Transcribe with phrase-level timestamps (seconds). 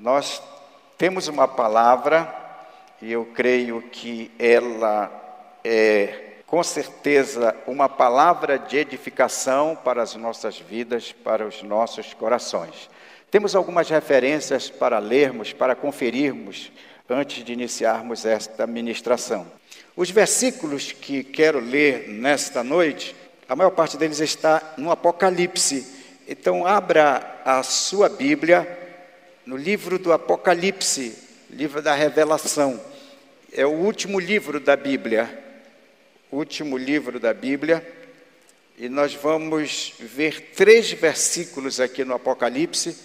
[0.00, 0.42] Nós
[0.96, 2.34] temos uma palavra
[3.02, 5.12] e eu creio que ela
[5.62, 12.88] é com certeza uma palavra de edificação para as nossas vidas, para os nossos corações.
[13.30, 16.72] Temos algumas referências para lermos, para conferirmos
[17.06, 19.46] antes de iniciarmos esta ministração.
[19.94, 23.14] Os versículos que quero ler nesta noite,
[23.46, 25.86] a maior parte deles está no Apocalipse.
[26.26, 28.80] Então, abra a sua Bíblia
[29.50, 31.18] no livro do Apocalipse,
[31.50, 32.80] livro da Revelação.
[33.52, 35.28] É o último livro da Bíblia
[36.30, 37.84] último livro da Bíblia,
[38.78, 42.96] e nós vamos ver três versículos aqui no Apocalipse,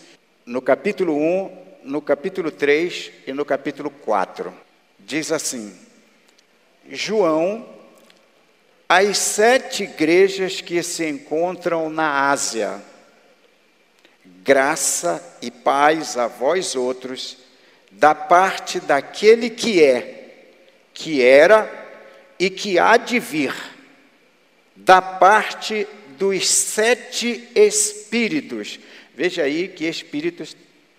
[0.46, 4.54] no capítulo 1, no capítulo 3 e no capítulo 4.
[5.00, 5.76] Diz assim:
[6.88, 7.68] João,
[8.88, 12.80] as sete igrejas que se encontram na Ásia,
[14.46, 17.38] graça e paz a vós outros,
[17.90, 20.44] da parte daquele que é,
[20.94, 21.68] que era
[22.38, 23.54] e que há de vir
[24.76, 25.88] da parte
[26.18, 28.80] dos sete espíritos.
[29.16, 30.56] Veja aí que espíritos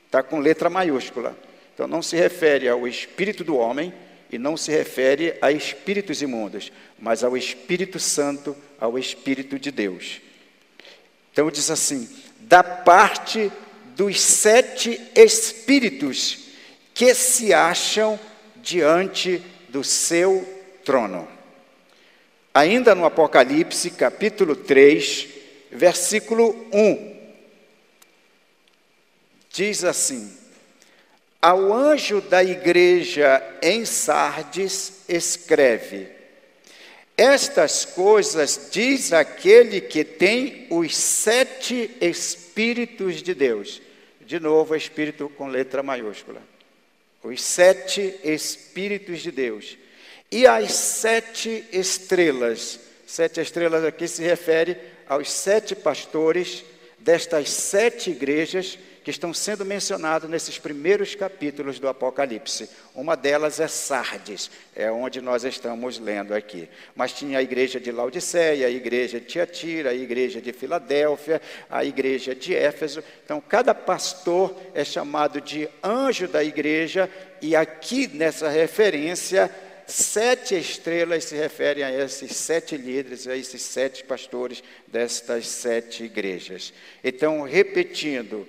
[0.06, 1.36] está com letra maiúscula.
[1.72, 3.92] Então não se refere ao espírito do homem
[4.32, 10.20] e não se refere a espíritos imundos, mas ao Espírito Santo, ao Espírito de Deus.
[11.32, 12.08] Então diz assim:
[12.46, 13.50] da parte
[13.96, 16.38] dos sete espíritos
[16.94, 18.18] que se acham
[18.62, 20.46] diante do seu
[20.84, 21.26] trono.
[22.54, 25.28] Ainda no Apocalipse, capítulo 3,
[25.72, 27.16] versículo 1,
[29.50, 30.32] diz assim:
[31.42, 36.15] Ao anjo da igreja em Sardes, escreve:
[37.16, 43.80] Estas coisas diz aquele que tem os sete Espíritos de Deus.
[44.20, 46.42] De novo, Espírito com letra maiúscula.
[47.22, 49.78] Os sete Espíritos de Deus
[50.30, 52.80] e as sete estrelas.
[53.06, 54.76] Sete estrelas aqui se refere
[55.08, 56.64] aos sete pastores
[56.98, 62.68] destas sete igrejas que estão sendo mencionados nesses primeiros capítulos do Apocalipse.
[62.92, 66.68] Uma delas é Sardes, é onde nós estamos lendo aqui.
[66.92, 71.40] Mas tinha a igreja de Laodiceia, a igreja de Tiatira, a igreja de Filadélfia,
[71.70, 73.00] a igreja de Éfeso.
[73.24, 77.08] Então, cada pastor é chamado de anjo da igreja,
[77.40, 79.48] e aqui nessa referência
[79.86, 86.74] sete estrelas se referem a esses sete líderes, a esses sete pastores destas sete igrejas.
[87.04, 88.48] Então, repetindo,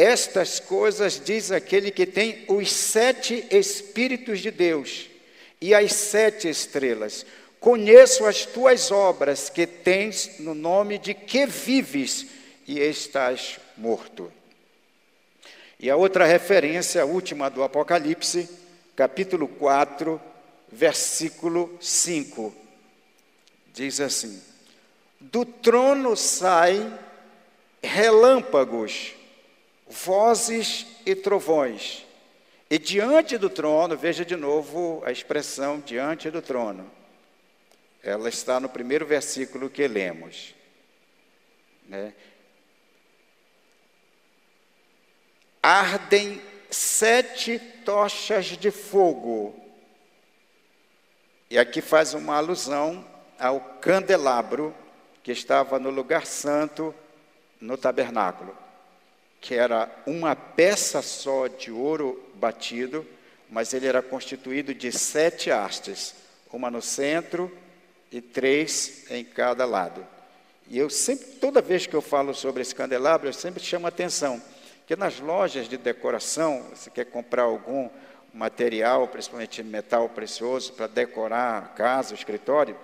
[0.00, 5.06] estas coisas diz aquele que tem os sete Espíritos de Deus
[5.60, 7.26] e as sete estrelas.
[7.58, 12.26] Conheço as tuas obras que tens no nome de que vives
[12.66, 14.32] e estás morto.
[15.78, 18.48] E a outra referência, a última do Apocalipse,
[18.96, 20.20] capítulo 4,
[20.72, 22.54] versículo 5.
[23.74, 24.40] Diz assim:
[25.20, 26.92] Do trono saem
[27.82, 29.14] relâmpagos,
[29.90, 32.06] vozes e trovões.
[32.70, 36.90] E diante do trono, veja de novo a expressão diante do trono.
[38.02, 40.54] Ela está no primeiro versículo que lemos.
[41.86, 42.14] Né?
[45.62, 46.40] Ardem
[46.70, 49.60] sete tochas de fogo
[51.50, 53.04] e aqui faz uma alusão
[53.36, 54.72] ao candelabro
[55.20, 56.94] que estava no lugar santo
[57.60, 58.56] no tabernáculo,
[59.40, 63.06] que era uma peça só de ouro batido,
[63.48, 66.14] mas ele era constituído de sete hastes,
[66.52, 67.50] uma no centro
[68.12, 70.06] e três em cada lado.
[70.68, 73.88] E eu sempre, toda vez que eu falo sobre esse candelabro, eu sempre chamo a
[73.88, 74.40] atenção
[74.86, 77.88] que nas lojas de decoração, você quer comprar algum
[78.34, 82.76] material, principalmente metal precioso, para decorar a casa, o escritório,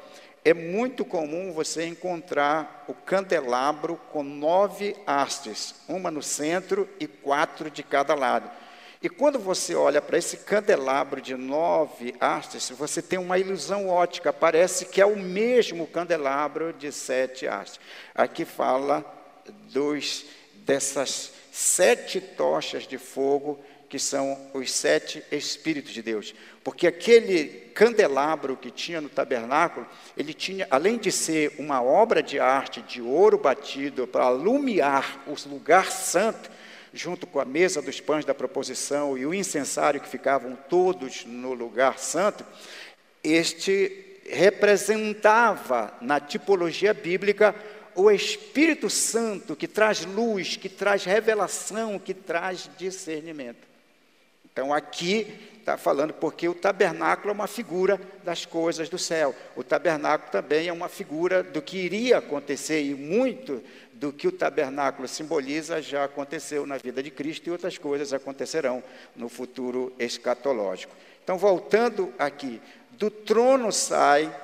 [0.49, 7.69] é muito comum você encontrar o candelabro com nove hastes, uma no centro e quatro
[7.69, 8.49] de cada lado.
[9.03, 14.33] E quando você olha para esse candelabro de nove hastes, você tem uma ilusão ótica,
[14.33, 17.81] parece que é o mesmo candelabro de sete hastes.
[18.15, 19.05] Aqui fala
[19.73, 20.27] dos,
[20.65, 23.59] dessas sete tochas de fogo
[23.89, 26.35] que são os sete Espíritos de Deus.
[26.65, 27.45] Porque aquele
[27.75, 29.87] candelabro que tinha no tabernáculo,
[30.17, 35.35] ele tinha, além de ser uma obra de arte de ouro batido para alumiar o
[35.49, 36.51] lugar santo,
[36.93, 41.53] junto com a mesa dos pães da proposição e o incensário que ficavam todos no
[41.53, 42.45] lugar santo,
[43.23, 47.55] este representava na tipologia bíblica
[47.95, 53.66] o Espírito Santo que traz luz, que traz revelação, que traz discernimento.
[54.57, 55.27] Então aqui
[55.59, 59.35] está falando porque o tabernáculo é uma figura das coisas do céu.
[59.55, 63.63] O tabernáculo também é uma figura do que iria acontecer e muito
[63.93, 68.83] do que o tabernáculo simboliza já aconteceu na vida de Cristo e outras coisas acontecerão
[69.15, 70.97] no futuro escatológico.
[71.23, 72.59] Então, voltando aqui,
[72.93, 74.35] do trono sai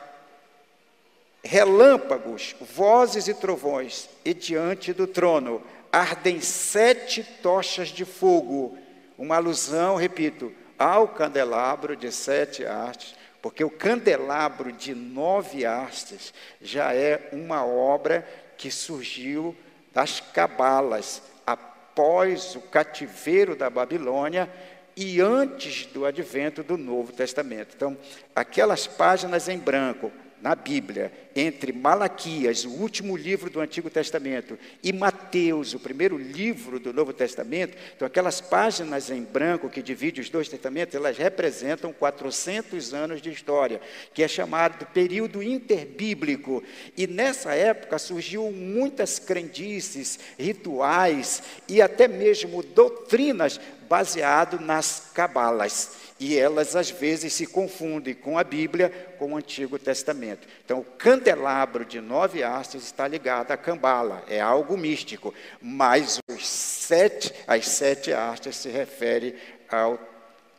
[1.42, 8.76] relâmpagos, vozes e trovões, e diante do trono ardem sete tochas de fogo,
[9.22, 16.92] uma alusão, repito, ao candelabro de sete hastes, porque o candelabro de nove hastes já
[16.92, 18.26] é uma obra
[18.58, 19.56] que surgiu
[19.92, 24.50] das cabalas após o cativeiro da Babilônia
[24.96, 27.76] e antes do advento do Novo Testamento.
[27.76, 27.96] Então,
[28.34, 30.10] aquelas páginas em branco,
[30.42, 36.80] na Bíblia, entre Malaquias, o último livro do Antigo Testamento, e Mateus, o primeiro livro
[36.80, 41.92] do Novo Testamento, então aquelas páginas em branco que dividem os dois testamentos, elas representam
[41.92, 43.80] 400 anos de história,
[44.12, 46.60] que é chamado período interbíblico.
[46.96, 56.38] E nessa época surgiu muitas crendices, rituais e até mesmo doutrinas baseado nas cabalas e
[56.38, 58.88] elas às vezes se confundem com a Bíblia,
[59.18, 60.46] com o Antigo Testamento.
[60.64, 66.46] Então, o candelabro de nove hastes está ligado à cambala, é algo místico, mas os
[66.46, 69.34] sete, as sete hastes se refere
[69.68, 69.98] ao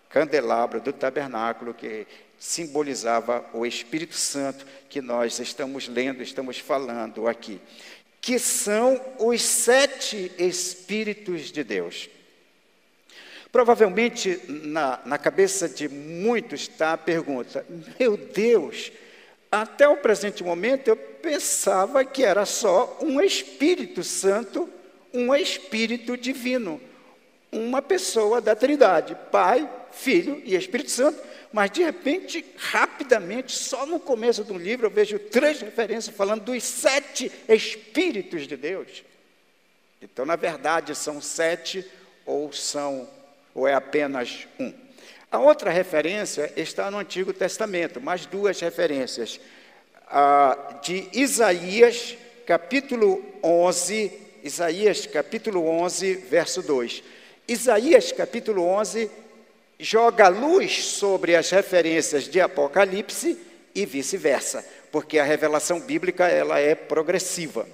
[0.09, 2.05] candelabro do tabernáculo que
[2.37, 7.61] simbolizava o Espírito Santo que nós estamos lendo, estamos falando aqui,
[8.19, 12.09] que são os sete Espíritos de Deus.
[13.53, 17.63] Provavelmente na, na cabeça de muitos está a pergunta:
[17.99, 18.91] meu Deus,
[19.51, 24.67] até o presente momento eu pensava que era só um Espírito Santo,
[25.13, 26.81] um Espírito Divino,
[27.51, 31.21] uma pessoa da Trindade, Pai, Filho e Espírito Santo.
[31.51, 36.63] Mas de repente, rapidamente, só no começo do livro, eu vejo três referências falando dos
[36.63, 39.03] sete Espíritos de Deus.
[40.01, 41.85] Então, na verdade, são sete
[42.25, 43.07] ou são
[43.53, 44.73] ou é apenas um?
[45.31, 49.39] A outra referência está no Antigo Testamento, mais duas referências.
[50.07, 52.15] Ah, de Isaías,
[52.45, 54.11] capítulo 11,
[54.43, 57.03] Isaías, capítulo 11, verso 2.
[57.47, 59.09] Isaías, capítulo 11,
[59.79, 63.37] joga luz sobre as referências de Apocalipse
[63.73, 67.67] e vice-versa, porque a revelação bíblica ela é progressiva.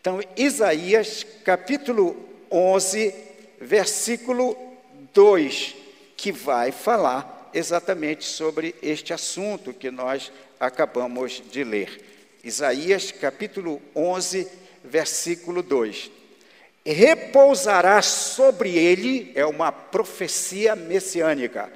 [0.00, 2.16] Então, Isaías, capítulo
[2.50, 3.14] 11,
[3.60, 4.56] versículo
[5.12, 5.74] 2,
[6.16, 12.00] que vai falar exatamente sobre este assunto que nós acabamos de ler.
[12.42, 14.48] Isaías capítulo 11,
[14.82, 16.10] versículo 2.
[16.84, 21.72] Repousará sobre ele, é uma profecia messiânica.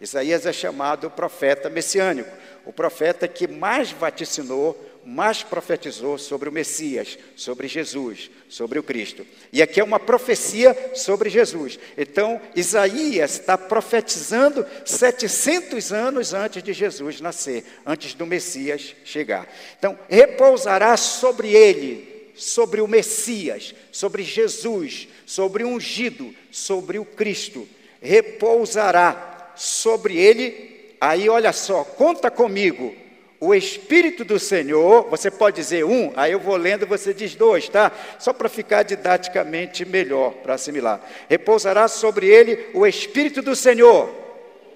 [0.00, 2.30] Isaías é chamado profeta messiânico,
[2.66, 9.26] o profeta que mais vaticinou mais profetizou sobre o Messias, sobre Jesus, sobre o Cristo.
[9.52, 11.78] E aqui é uma profecia sobre Jesus.
[11.96, 19.48] Então, Isaías está profetizando 700 anos antes de Jesus nascer, antes do Messias chegar.
[19.78, 27.66] Então, repousará sobre ele, sobre o Messias, sobre Jesus, sobre o ungido, sobre o Cristo.
[28.02, 30.94] Repousará sobre ele.
[31.00, 32.99] Aí, olha só, conta comigo
[33.40, 37.70] o Espírito do Senhor, você pode dizer um, aí eu vou lendo, você diz dois,
[37.70, 37.90] tá?
[38.18, 41.00] Só para ficar didaticamente melhor, para assimilar.
[41.26, 44.14] Repousará sobre ele o Espírito do Senhor.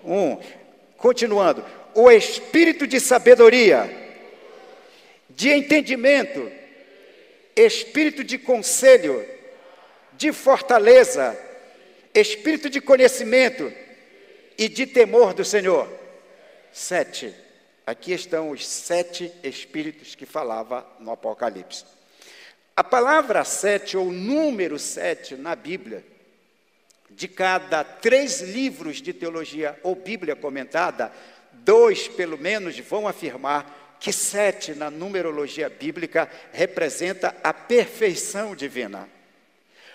[0.02, 0.38] Um.
[0.96, 1.62] Continuando.
[1.94, 3.88] O Espírito de sabedoria,
[5.28, 6.50] de entendimento,
[7.54, 9.26] Espírito de conselho,
[10.14, 11.38] de fortaleza,
[12.14, 13.70] Espírito de conhecimento
[14.56, 15.86] e de temor do Senhor.
[16.72, 17.43] Sete
[17.86, 21.84] Aqui estão os sete espíritos que falava no Apocalipse.
[22.74, 26.04] A palavra sete, ou número sete, na Bíblia,
[27.10, 31.12] de cada três livros de teologia ou Bíblia comentada,
[31.52, 39.08] dois, pelo menos, vão afirmar que sete, na numerologia bíblica, representa a perfeição divina.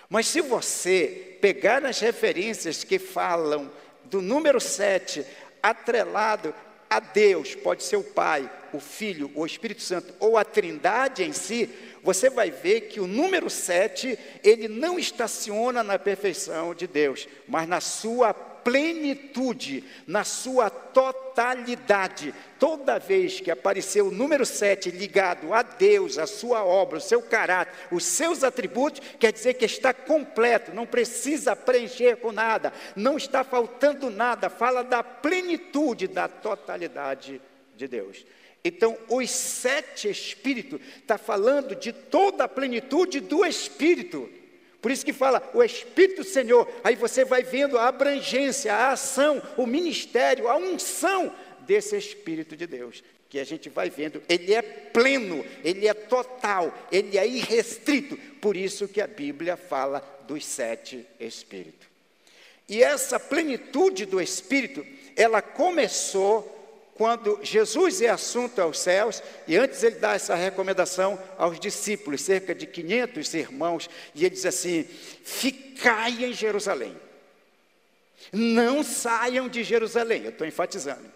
[0.08, 3.70] Mas se você pegar as referências que falam
[4.04, 5.24] do número sete,
[5.62, 6.54] atrelado
[6.90, 11.32] a Deus, pode ser o Pai, o Filho, o Espírito Santo ou a Trindade em
[11.32, 11.70] si,
[12.02, 17.68] você vai ver que o número 7, ele não estaciona na perfeição de Deus, mas
[17.68, 22.34] na sua plenitude, na sua totalidade.
[22.58, 27.22] Toda vez que apareceu o número 7 ligado a Deus, a sua obra, o seu
[27.22, 33.16] caráter, os seus atributos, quer dizer que está completo, não precisa preencher com nada, não
[33.16, 37.40] está faltando nada, fala da plenitude, da totalidade
[37.76, 38.24] de Deus.
[38.62, 44.28] Então, os sete espíritos está falando de toda a plenitude do Espírito.
[44.80, 46.68] Por isso que fala o Espírito do Senhor.
[46.82, 52.66] Aí você vai vendo a abrangência, a ação, o ministério, a unção desse Espírito de
[52.66, 53.04] Deus.
[53.28, 58.16] Que a gente vai vendo, ele é pleno, ele é total, ele é irrestrito.
[58.40, 61.88] Por isso que a Bíblia fala dos sete Espíritos.
[62.68, 64.84] E essa plenitude do Espírito,
[65.16, 66.59] ela começou
[67.00, 72.54] quando Jesus é assunto aos céus, e antes ele dá essa recomendação aos discípulos, cerca
[72.54, 74.84] de 500 irmãos, e ele diz assim:
[75.24, 76.94] Ficai em Jerusalém,
[78.30, 81.06] não saiam de Jerusalém, eu estou enfatizando.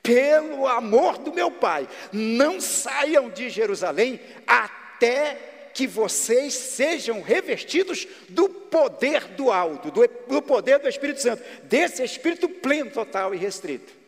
[0.00, 8.48] Pelo amor do meu Pai, não saiam de Jerusalém até que vocês sejam revestidos do
[8.48, 13.98] poder do alto, do, do poder do Espírito Santo, desse Espírito pleno, total e restrito.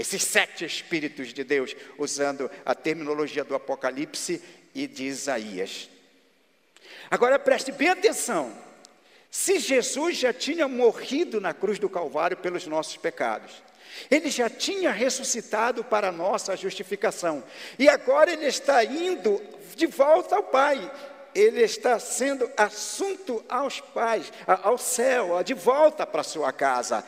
[0.00, 4.42] Esses sete Espíritos de Deus, usando a terminologia do Apocalipse
[4.74, 5.90] e de Isaías.
[7.10, 8.50] Agora preste bem atenção.
[9.30, 13.62] Se Jesus já tinha morrido na cruz do Calvário pelos nossos pecados,
[14.10, 17.44] ele já tinha ressuscitado para a nossa justificação,
[17.78, 19.38] e agora ele está indo
[19.76, 20.90] de volta ao Pai,
[21.34, 27.04] ele está sendo assunto aos pais, ao céu, de volta para sua casa.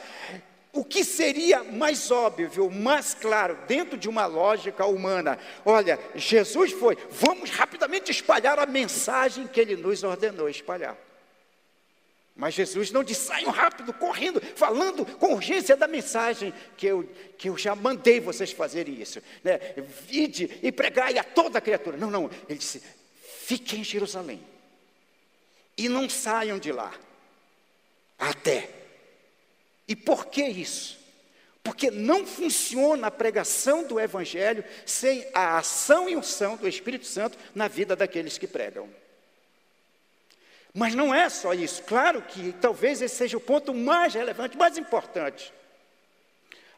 [0.72, 5.38] O que seria mais óbvio, mais claro, dentro de uma lógica humana?
[5.66, 10.96] Olha, Jesus foi, vamos rapidamente espalhar a mensagem que ele nos ordenou espalhar.
[12.34, 17.50] Mas Jesus não disse, saiam rápido, correndo, falando com urgência da mensagem que eu, que
[17.50, 19.22] eu já mandei vocês fazerem isso.
[19.44, 19.58] Né?
[20.08, 21.98] Vide e pregai a toda a criatura.
[21.98, 22.82] Não, não, ele disse,
[23.44, 24.42] fiquem em Jerusalém
[25.76, 26.94] e não saiam de lá
[28.18, 28.81] até
[29.92, 30.98] e por que isso?
[31.62, 37.36] Porque não funciona a pregação do Evangelho sem a ação e unção do Espírito Santo
[37.54, 38.88] na vida daqueles que pregam.
[40.72, 41.82] Mas não é só isso.
[41.82, 45.52] Claro que talvez esse seja o ponto mais relevante, mais importante,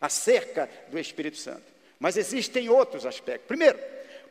[0.00, 1.62] acerca do Espírito Santo.
[2.00, 3.46] Mas existem outros aspectos.
[3.46, 3.78] Primeiro,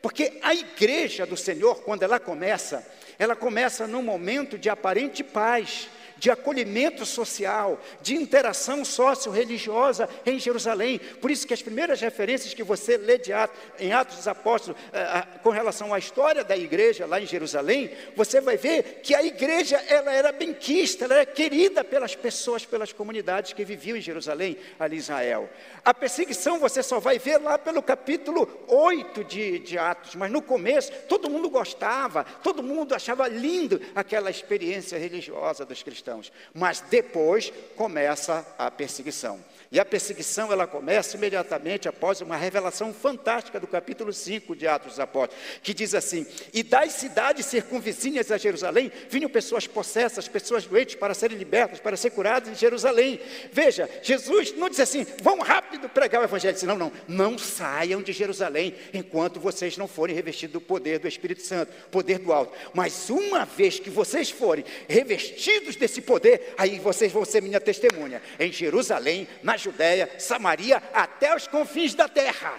[0.02, 2.86] porque a igreja do Senhor, quando ela começa,
[3.18, 10.98] ela começa num momento de aparente paz, de acolhimento social, de interação socio-religiosa em Jerusalém.
[10.98, 15.24] Por isso que as primeiras referências que você lê Atos, em Atos dos Apóstolos eh,
[15.42, 19.76] com relação à história da igreja lá em Jerusalém, você vai ver que a igreja
[19.88, 24.96] ela era benquista, ela era querida pelas pessoas, pelas comunidades que viviam em Jerusalém, ali
[24.96, 25.48] em Israel.
[25.84, 30.42] A perseguição você só vai ver lá pelo capítulo 8 de, de Atos, mas no
[30.42, 36.30] começo todo mundo gostava, todo mundo achava lindo aquela experiência religiosa dos cristãos cristãos.
[36.52, 39.40] Mas depois começa a perseguição.
[39.74, 44.90] E a perseguição ela começa imediatamente após uma revelação fantástica do capítulo 5 de Atos
[44.90, 50.64] dos Apóstolos, que diz assim: E das cidades circunvizinhas a Jerusalém vinham pessoas possessas, pessoas
[50.64, 53.18] doentes para serem libertas, para ser curadas em Jerusalém.
[53.50, 56.56] Veja, Jesus não diz assim: vão rápido pregar o evangelho.
[56.62, 61.42] Não, não, não saiam de Jerusalém enquanto vocês não forem revestidos do poder do Espírito
[61.42, 62.52] Santo, poder do alto.
[62.72, 68.22] Mas uma vez que vocês forem revestidos desse poder, aí vocês vão ser minha testemunha
[68.38, 72.58] em Jerusalém, nas Judéia, Samaria, até os confins da terra.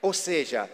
[0.00, 0.70] Ou seja,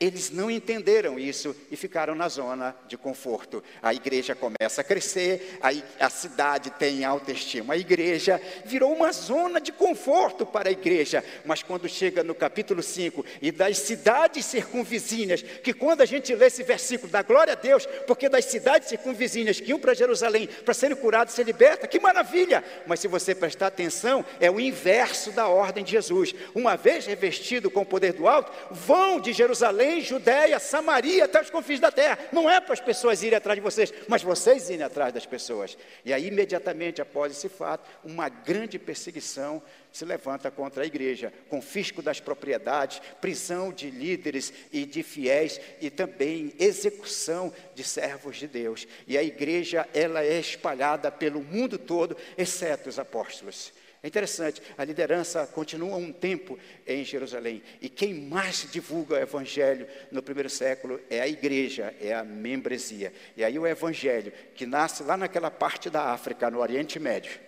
[0.00, 3.62] eles não entenderam isso e ficaram na zona de conforto.
[3.82, 5.70] A igreja começa a crescer, a,
[6.04, 7.74] a, cidade tem autoestima.
[7.74, 11.24] A igreja virou uma zona de conforto para a igreja.
[11.44, 16.46] Mas quando chega no capítulo 5, e das cidades circunvizinhas, que quando a gente lê
[16.46, 20.74] esse versículo, dá glória a Deus, porque das cidades circunvizinhas que iam para Jerusalém para
[20.74, 22.62] serem curados, ser liberta, que maravilha!
[22.86, 26.34] Mas se você prestar atenção, é o inverso da ordem de Jesus.
[26.54, 31.40] Uma vez revestido com o poder do alto, vão de Jerusalém Jerusalém, Judéia, Samaria, até
[31.40, 32.18] os confins da terra.
[32.32, 35.76] Não é para as pessoas irem atrás de vocês, mas vocês irem atrás das pessoas.
[36.04, 42.02] E aí, imediatamente após esse fato, uma grande perseguição se levanta contra a igreja, confisco
[42.02, 48.86] das propriedades, prisão de líderes e de fiéis e também execução de servos de Deus.
[49.06, 53.72] E a igreja, ela é espalhada pelo mundo todo, exceto os apóstolos.
[54.08, 57.62] É interessante, a liderança continua um tempo em Jerusalém.
[57.78, 63.12] E quem mais divulga o evangelho no primeiro século é a igreja, é a membresia.
[63.36, 67.38] E aí o evangelho, que nasce lá naquela parte da África, no Oriente Médio,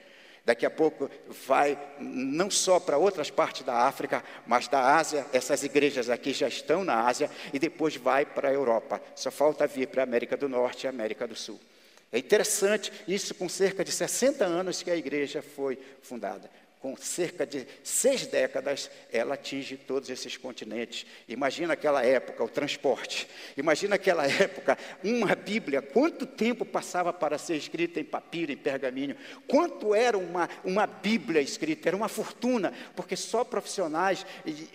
[0.43, 1.11] Daqui a pouco
[1.47, 5.27] vai não só para outras partes da África, mas da Ásia.
[5.33, 9.01] Essas igrejas aqui já estão na Ásia e depois vai para a Europa.
[9.15, 11.61] Só falta vir para a América do Norte e América do Sul.
[12.13, 16.51] É interessante isso com cerca de 60 anos que a igreja foi fundada
[16.81, 21.07] com cerca de seis décadas, ela atinge todos esses continentes.
[21.29, 23.29] Imagina aquela época, o transporte.
[23.55, 29.15] Imagina aquela época, uma Bíblia, quanto tempo passava para ser escrita em papiro, em pergaminho?
[29.47, 31.91] Quanto era uma, uma Bíblia escrita?
[31.91, 34.25] Era uma fortuna, porque só profissionais,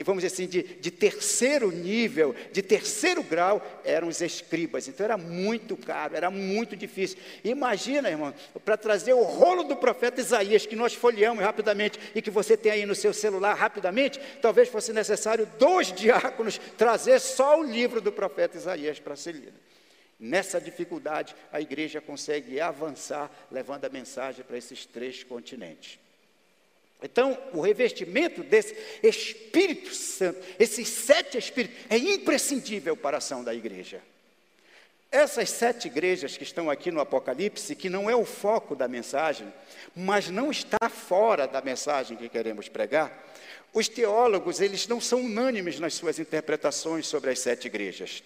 [0.03, 4.87] vamos dizer assim, de, de terceiro nível, de terceiro grau, eram os escribas.
[4.87, 7.17] Então era muito caro, era muito difícil.
[7.43, 8.31] Imagina, irmão,
[8.63, 12.71] para trazer o rolo do profeta Isaías, que nós folheamos rapidamente e que você tem
[12.71, 18.11] aí no seu celular rapidamente, talvez fosse necessário dois diáconos trazer só o livro do
[18.11, 19.59] profeta Isaías para ser lido.
[20.19, 25.99] Nessa dificuldade, a igreja consegue avançar, levando a mensagem para esses três continentes.
[27.03, 33.53] Então, o revestimento desse Espírito Santo, esses sete Espíritos, é imprescindível para a ação da
[33.53, 34.01] igreja.
[35.11, 39.51] Essas sete igrejas que estão aqui no Apocalipse, que não é o foco da mensagem,
[39.95, 43.25] mas não está fora da mensagem que queremos pregar,
[43.75, 48.23] os teólogos, eles não são unânimes nas suas interpretações sobre as sete igrejas.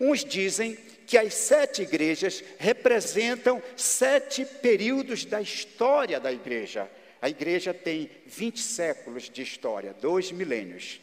[0.00, 6.88] Uns dizem que as sete igrejas representam sete períodos da história da igreja.
[7.22, 11.00] A igreja tem 20 séculos de história, dois milênios.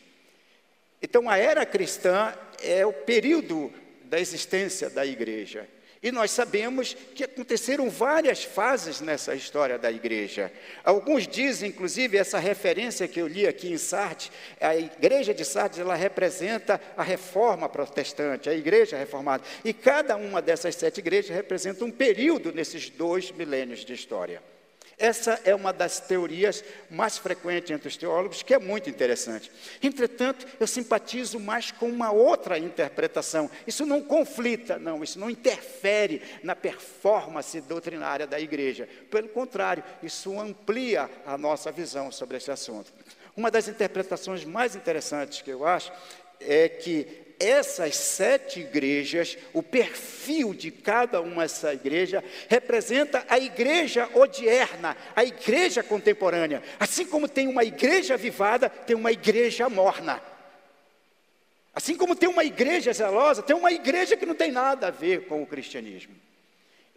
[1.01, 3.71] Então, a era cristã é o período
[4.05, 5.67] da existência da igreja.
[6.05, 10.51] E nós sabemos que aconteceram várias fases nessa história da igreja.
[10.83, 14.31] Alguns dizem, inclusive, essa referência que eu li aqui em Sardes,
[14.61, 19.43] a igreja de Sardes, ela representa a reforma protestante, a igreja reformada.
[19.63, 24.43] E cada uma dessas sete igrejas representa um período nesses dois milênios de história.
[24.97, 29.51] Essa é uma das teorias mais frequentes entre os teólogos, que é muito interessante.
[29.83, 33.49] Entretanto, eu simpatizo mais com uma outra interpretação.
[33.67, 38.87] Isso não conflita, não, isso não interfere na performance doutrinária da igreja.
[39.11, 42.93] Pelo contrário, isso amplia a nossa visão sobre esse assunto.
[43.35, 45.91] Uma das interpretações mais interessantes que eu acho
[46.39, 54.09] é que essas sete igrejas, o perfil de cada uma dessa igreja, representa a igreja
[54.13, 56.63] odierna, a igreja contemporânea.
[56.79, 60.21] Assim como tem uma igreja avivada, tem uma igreja morna.
[61.73, 65.25] Assim como tem uma igreja zelosa, tem uma igreja que não tem nada a ver
[65.27, 66.15] com o cristianismo.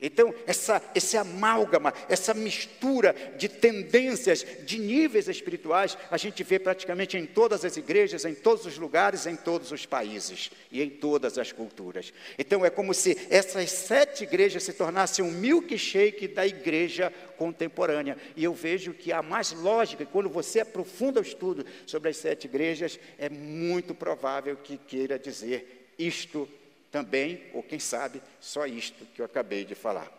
[0.00, 7.16] Então, essa, esse amálgama, essa mistura de tendências, de níveis espirituais, a gente vê praticamente
[7.16, 11.36] em todas as igrejas, em todos os lugares, em todos os países e em todas
[11.36, 12.12] as culturas.
[12.38, 18.16] Então, é como se essas sete igrejas se tornassem um milkshake da igreja contemporânea.
[18.36, 22.44] E eu vejo que a mais lógica, quando você aprofunda o estudo sobre as sete
[22.44, 26.48] igrejas, é muito provável que queira dizer isto
[26.90, 30.10] também, ou quem sabe, só isto que eu acabei de falar.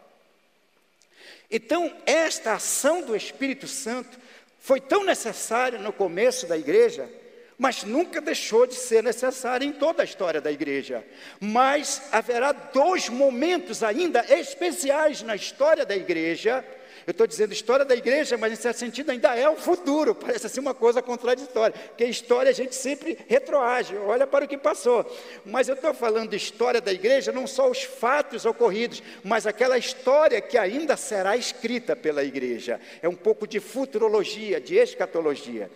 [1.49, 4.17] Então, esta ação do Espírito Santo
[4.59, 7.09] foi tão necessária no começo da igreja,
[7.57, 11.05] mas nunca deixou de ser necessária em toda a história da igreja.
[11.39, 16.63] Mas haverá dois momentos ainda especiais na história da igreja
[17.09, 20.13] eu estou dizendo história da igreja, mas em certo sentido ainda é o futuro.
[20.13, 21.75] Parece assim uma coisa contraditória.
[21.75, 25.03] Porque história a gente sempre retroage, olha para o que passou.
[25.43, 30.39] Mas eu estou falando história da igreja, não só os fatos ocorridos, mas aquela história
[30.39, 32.79] que ainda será escrita pela igreja.
[33.01, 35.71] É um pouco de futurologia, de escatologia.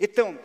[0.00, 0.38] Então,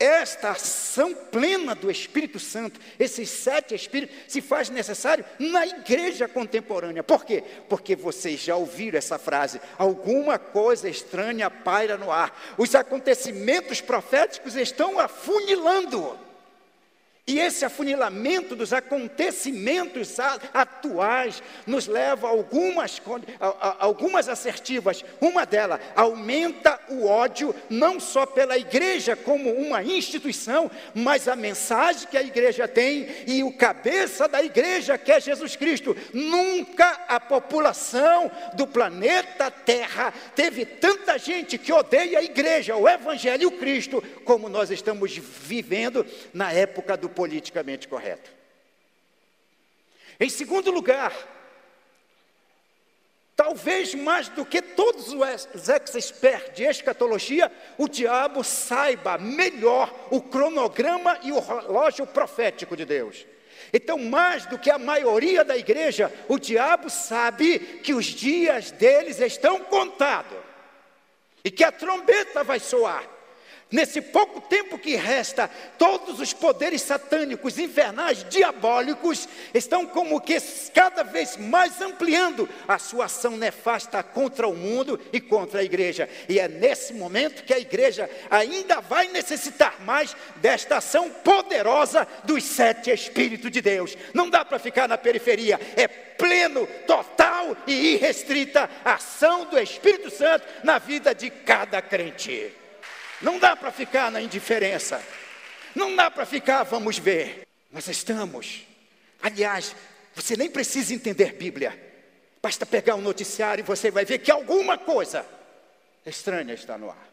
[0.00, 7.02] esta ação plena do Espírito Santo, esses sete Espíritos, se faz necessário na igreja contemporânea.
[7.02, 7.44] Por quê?
[7.68, 12.54] Porque vocês já ouviram essa frase: alguma coisa estranha paira no ar.
[12.56, 16.29] Os acontecimentos proféticos estão afunilando.
[17.30, 20.18] E esse afunilamento dos acontecimentos
[20.52, 23.00] atuais nos leva a algumas,
[23.40, 25.04] a algumas assertivas.
[25.20, 32.08] Uma delas, aumenta o ódio, não só pela igreja como uma instituição, mas a mensagem
[32.08, 35.96] que a igreja tem e o cabeça da igreja, que é Jesus Cristo.
[36.12, 43.44] Nunca a população do planeta Terra teve tanta gente que odeia a igreja, o Evangelho
[43.44, 48.30] e o Cristo, como nós estamos vivendo na época do politicamente correto.
[50.18, 51.12] Em segundo lugar,
[53.36, 61.18] Talvez mais do que todos os ex-experts de escatologia, o diabo saiba melhor o cronograma
[61.22, 63.24] e o relógio profético de Deus.
[63.72, 69.18] Então, mais do que a maioria da igreja, o diabo sabe que os dias deles
[69.20, 70.36] estão contados
[71.42, 73.08] e que a trombeta vai soar.
[73.70, 80.36] Nesse pouco tempo que resta, todos os poderes satânicos, infernais, diabólicos, estão como que
[80.74, 86.08] cada vez mais ampliando a sua ação nefasta contra o mundo e contra a igreja.
[86.28, 92.42] E é nesse momento que a igreja ainda vai necessitar mais desta ação poderosa dos
[92.42, 93.96] sete Espíritos de Deus.
[94.12, 100.44] Não dá para ficar na periferia, é pleno, total e irrestrita ação do Espírito Santo
[100.64, 102.59] na vida de cada crente.
[103.20, 105.02] Não dá para ficar na indiferença.
[105.74, 107.46] Não dá para ficar, vamos ver.
[107.70, 108.66] Nós estamos.
[109.22, 109.74] Aliás,
[110.14, 111.78] você nem precisa entender Bíblia.
[112.42, 115.26] Basta pegar um noticiário e você vai ver que alguma coisa
[116.04, 117.10] estranha está no ar.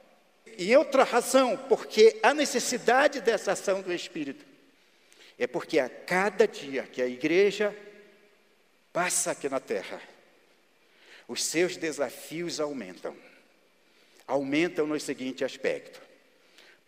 [0.57, 4.45] E outra razão, porque a necessidade dessa ação do Espírito
[5.37, 7.75] é porque a cada dia que a igreja
[8.91, 10.01] passa aqui na terra,
[11.27, 13.15] os seus desafios aumentam
[14.27, 16.01] aumentam no seguinte aspecto.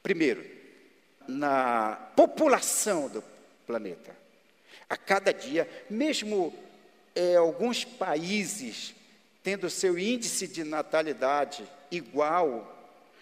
[0.03, 0.45] Primeiro,
[1.27, 3.23] na população do
[3.65, 4.15] planeta.
[4.89, 6.53] A cada dia, mesmo
[7.15, 8.95] é, alguns países
[9.43, 12.75] tendo seu índice de natalidade igual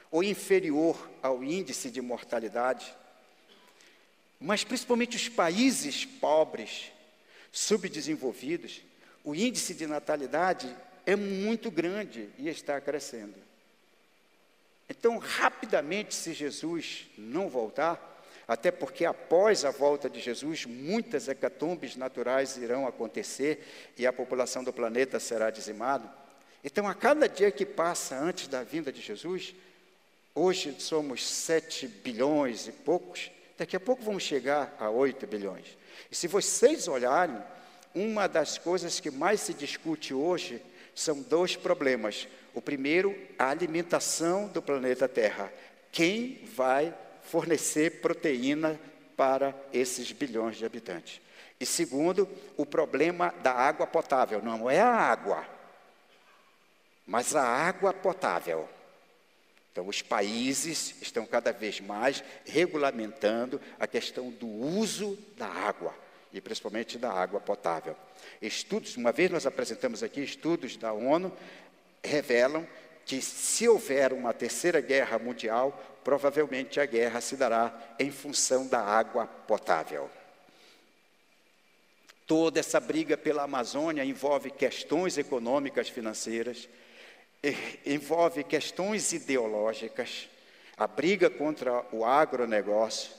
[0.10, 2.94] ou inferior ao índice de mortalidade,
[4.40, 6.92] mas principalmente os países pobres,
[7.52, 8.82] subdesenvolvidos,
[9.24, 10.74] o índice de natalidade
[11.06, 13.36] é muito grande e está crescendo.
[14.90, 18.16] Então, rapidamente, se Jesus não voltar,
[18.48, 24.64] até porque após a volta de Jesus, muitas hecatombes naturais irão acontecer e a população
[24.64, 26.10] do planeta será dizimada.
[26.64, 29.54] Então, a cada dia que passa antes da vinda de Jesus,
[30.34, 35.78] hoje somos 7 bilhões e poucos, daqui a pouco vamos chegar a 8 bilhões.
[36.10, 37.38] E se vocês olharem,
[37.94, 40.62] uma das coisas que mais se discute hoje
[40.98, 42.28] são dois problemas.
[42.56, 45.54] O primeiro, a alimentação do planeta Terra.
[45.92, 48.80] Quem vai fornecer proteína
[49.16, 51.22] para esses bilhões de habitantes?
[51.60, 54.42] E segundo, o problema da água potável.
[54.42, 55.46] Não é a água,
[57.06, 58.68] mas a água potável.
[59.72, 65.94] Então, os países estão cada vez mais regulamentando a questão do uso da água,
[66.38, 67.96] e principalmente da água potável.
[68.42, 71.36] Estudos, uma vez nós apresentamos aqui estudos da ONU
[72.04, 72.68] revelam
[73.06, 78.80] que se houver uma terceira guerra mundial, provavelmente a guerra se dará em função da
[78.80, 80.10] água potável.
[82.28, 86.68] Toda essa briga pela Amazônia envolve questões econômicas, financeiras,
[87.86, 90.30] envolve questões ideológicas,
[90.76, 93.17] a briga contra o agronegócio.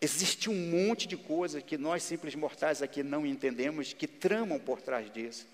[0.00, 4.80] Existe um monte de coisas que nós simples mortais aqui não entendemos, que tramam por
[4.80, 5.46] trás disso.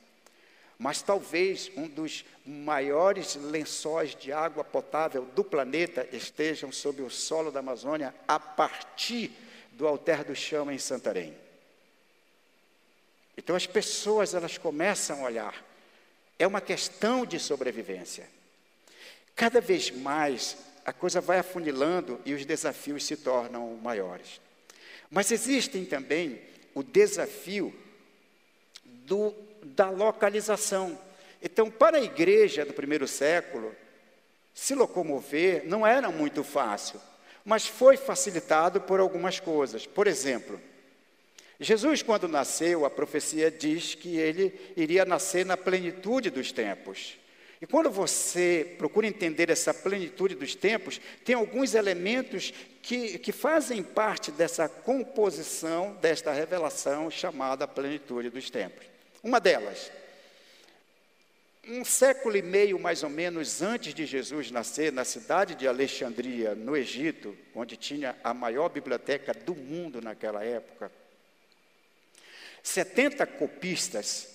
[0.78, 7.52] Mas talvez um dos maiores lençóis de água potável do planeta estejam sob o solo
[7.52, 9.30] da Amazônia a partir
[9.72, 11.36] do altar do chão em Santarém.
[13.36, 15.64] Então as pessoas elas começam a olhar.
[16.36, 18.28] É uma questão de sobrevivência.
[19.36, 24.40] Cada vez mais a coisa vai afunilando e os desafios se tornam maiores.
[25.10, 26.40] Mas existem também
[26.74, 27.74] o desafio
[28.84, 30.98] do da localização.
[31.42, 33.74] Então, para a igreja do primeiro século,
[34.54, 37.00] se locomover não era muito fácil,
[37.44, 39.86] mas foi facilitado por algumas coisas.
[39.86, 40.60] Por exemplo,
[41.58, 47.18] Jesus, quando nasceu, a profecia diz que ele iria nascer na plenitude dos tempos.
[47.62, 53.84] E quando você procura entender essa plenitude dos tempos, tem alguns elementos que, que fazem
[53.84, 58.84] parte dessa composição, desta revelação chamada plenitude dos tempos.
[59.22, 59.92] Uma delas,
[61.68, 66.56] um século e meio mais ou menos antes de Jesus nascer, na cidade de Alexandria,
[66.56, 70.90] no Egito, onde tinha a maior biblioteca do mundo naquela época,
[72.60, 74.32] 70 copistas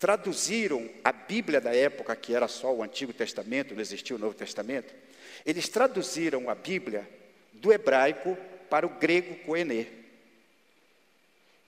[0.00, 4.34] traduziram a Bíblia da época, que era só o Antigo Testamento, não existia o Novo
[4.34, 4.92] Testamento.
[5.44, 7.06] Eles traduziram a Bíblia
[7.52, 8.36] do hebraico
[8.70, 9.86] para o grego koenê.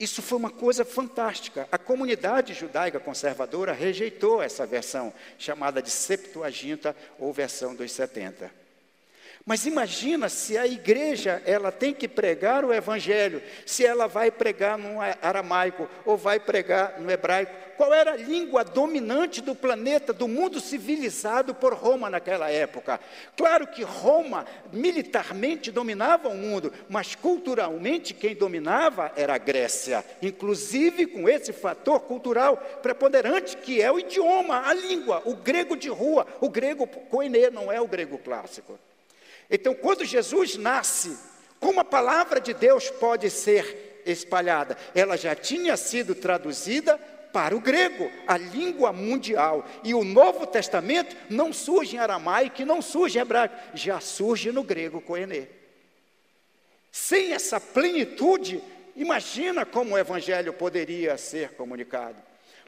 [0.01, 1.69] Isso foi uma coisa fantástica.
[1.71, 8.51] A comunidade judaica conservadora rejeitou essa versão, chamada de Septuaginta ou versão dos 70.
[9.45, 14.79] Mas imagina se a igreja ela tem que pregar o evangelho, se ela vai pregar
[14.79, 17.53] no aramaico ou vai pregar no hebraico.
[17.77, 23.01] Qual era a língua dominante do planeta, do mundo civilizado por Roma naquela época?
[23.37, 31.07] Claro que Roma militarmente dominava o mundo, mas culturalmente quem dominava era a Grécia, inclusive
[31.07, 36.25] com esse fator cultural preponderante que é o idioma, a língua, o grego de rua,
[36.41, 38.79] o grego koiné, não é o grego clássico.
[39.53, 41.15] Então, quando Jesus nasce,
[41.61, 44.79] como a palavra de Deus pode ser espalhada?
[44.95, 46.97] Ela já tinha sido traduzida
[47.33, 49.69] para o grego, a língua mundial.
[49.85, 54.63] E o Novo Testamento não surge em aramaico, não surge em hebraico, já surge no
[54.63, 55.47] grego koenê.
[56.91, 58.63] Sem essa plenitude,
[58.97, 62.17] imagina como o evangelho poderia ser comunicado.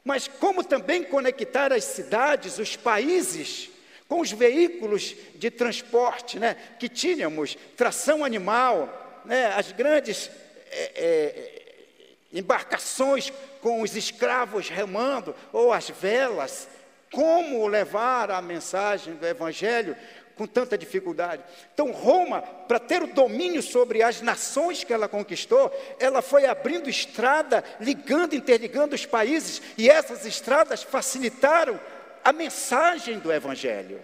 [0.03, 3.71] Mas como também conectar as cidades, os países,
[4.07, 10.29] com os veículos de transporte né, que tínhamos, tração animal, né, as grandes
[10.71, 11.65] é, é,
[12.33, 16.67] embarcações com os escravos remando, ou as velas,
[17.11, 19.95] como levar a mensagem do Evangelho
[20.35, 21.41] com tanta dificuldade.
[21.73, 26.89] Então, Roma, para ter o domínio sobre as nações que ela conquistou, ela foi abrindo
[26.89, 31.79] estrada, ligando, interligando os países, e essas estradas facilitaram
[32.25, 34.03] a mensagem do Evangelho.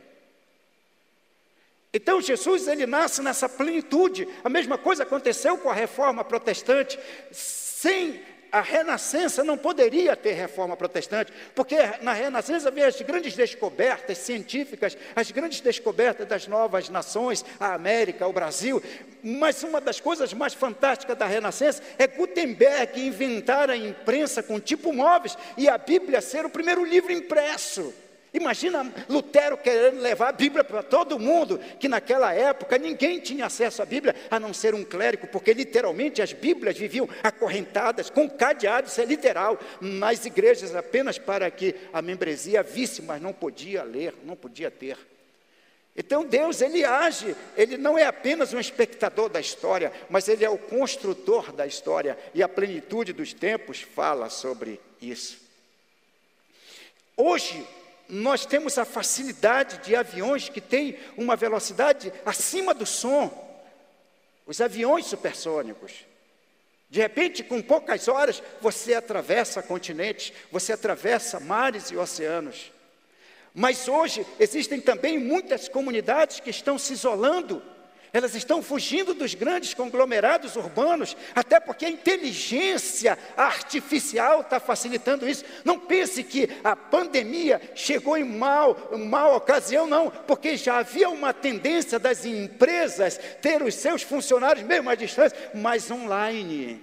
[1.92, 4.28] Então Jesus ele nasce nessa plenitude.
[4.44, 7.00] A mesma coisa aconteceu com a reforma protestante.
[7.32, 14.18] Sem a renascença não poderia ter reforma protestante, porque na renascença havia as grandes descobertas
[14.18, 18.84] científicas, as grandes descobertas das novas nações, a América, o Brasil.
[19.24, 24.94] Mas uma das coisas mais fantásticas da renascença é Gutenberg inventar a imprensa com tipo
[24.94, 27.94] móveis e a Bíblia ser o primeiro livro impresso.
[28.34, 33.82] Imagina Lutero querendo levar a Bíblia para todo mundo, que naquela época ninguém tinha acesso
[33.82, 38.94] à Bíblia, a não ser um clérigo, porque literalmente as Bíblias viviam acorrentadas, com cadeados,
[38.94, 44.14] isso é literal, nas igrejas apenas para que a membresia visse, mas não podia ler,
[44.24, 44.98] não podia ter.
[45.94, 50.50] Então Deus, ele age, ele não é apenas um espectador da história, mas ele é
[50.50, 55.38] o construtor da história, e a plenitude dos tempos fala sobre isso.
[57.18, 57.68] Hoje,
[58.12, 63.32] nós temos a facilidade de aviões que têm uma velocidade acima do som,
[64.46, 66.06] os aviões supersônicos.
[66.90, 72.70] De repente, com poucas horas, você atravessa continentes, você atravessa mares e oceanos.
[73.56, 77.64] Mas hoje existem também muitas comunidades que estão se isolando
[78.14, 85.46] elas estão fugindo dos grandes conglomerados urbanos, até porque a inteligência artificial está facilitando isso.
[85.64, 91.34] Não pense que a pandemia chegou em mal, mal ocasião, não, porque já havia uma
[91.34, 96.82] tendência das empresas ter os seus funcionários mesmo à distância, mas online.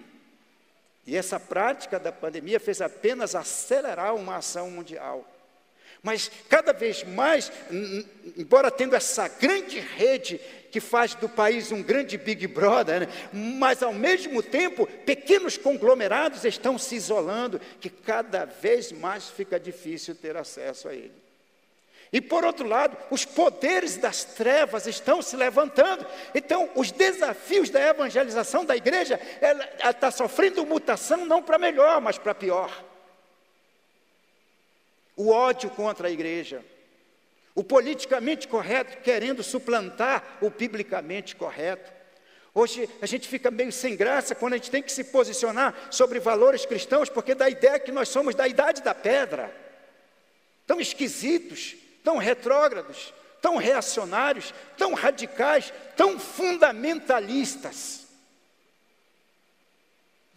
[1.06, 5.24] E essa prática da pandemia fez apenas acelerar uma ação mundial.
[6.02, 7.50] Mas cada vez mais,
[8.36, 13.08] embora tendo essa grande rede que faz do país um grande Big Brother, né?
[13.32, 20.14] mas ao mesmo tempo, pequenos conglomerados estão se isolando, que cada vez mais fica difícil
[20.14, 21.12] ter acesso a ele.
[22.12, 26.06] E por outro lado, os poderes das trevas estão se levantando.
[26.34, 32.16] Então, os desafios da evangelização da igreja, ela está sofrendo mutação não para melhor, mas
[32.16, 32.70] para pior.
[35.18, 36.64] O ódio contra a igreja,
[37.52, 41.92] o politicamente correto querendo suplantar o biblicamente correto.
[42.54, 46.20] Hoje a gente fica meio sem graça quando a gente tem que se posicionar sobre
[46.20, 49.52] valores cristãos, porque dá a ideia que nós somos da idade da pedra,
[50.64, 58.07] tão esquisitos, tão retrógrados, tão reacionários, tão radicais, tão fundamentalistas.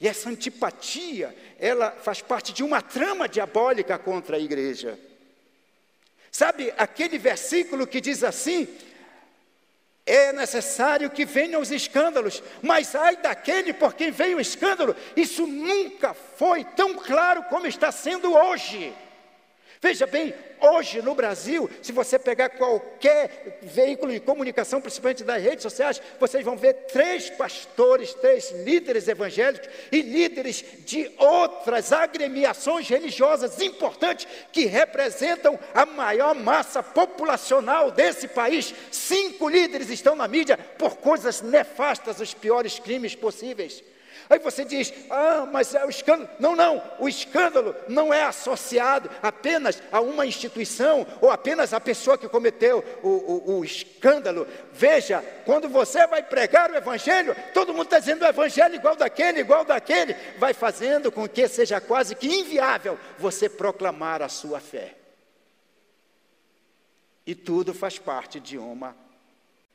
[0.02, 5.00] E essa antipatia, ela faz parte de uma trama diabólica contra a igreja.
[6.32, 8.68] Sabe aquele versículo que diz assim:
[10.04, 15.46] é necessário que venham os escândalos, mas ai daquele por quem veio o escândalo, isso
[15.46, 18.92] nunca foi tão claro como está sendo hoje.
[19.84, 25.64] Veja bem, hoje no Brasil, se você pegar qualquer veículo de comunicação, principalmente das redes
[25.64, 33.60] sociais, vocês vão ver três pastores, três líderes evangélicos e líderes de outras agremiações religiosas
[33.60, 38.76] importantes que representam a maior massa populacional desse país.
[38.92, 43.84] Cinco líderes estão na mídia por coisas nefastas, os piores crimes possíveis.
[44.32, 46.30] Aí você diz: ah, mas é o escândalo.
[46.40, 52.18] Não, não, o escândalo não é associado apenas a uma instituição ou apenas a pessoa
[52.18, 54.48] que cometeu o, o, o escândalo.
[54.72, 59.42] Veja, quando você vai pregar o Evangelho, todo mundo está dizendo o Evangelho igual daquele,
[59.42, 64.96] igual daquele, vai fazendo com que seja quase que inviável você proclamar a sua fé.
[67.28, 68.96] E tudo faz parte de uma